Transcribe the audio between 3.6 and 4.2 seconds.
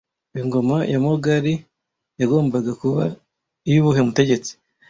iy' uwuhe